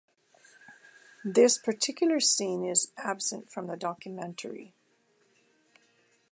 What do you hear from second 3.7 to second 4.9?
documentary.